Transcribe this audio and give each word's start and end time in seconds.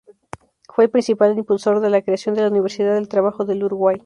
Fue 0.67 0.85
el 0.85 0.89
principal 0.89 1.37
impulsor 1.37 1.79
de 1.79 1.91
la 1.91 2.01
creación 2.01 2.33
de 2.33 2.41
la 2.41 2.49
Universidad 2.49 2.95
del 2.95 3.07
Trabajo 3.07 3.45
del 3.45 3.63
Uruguay. 3.63 3.97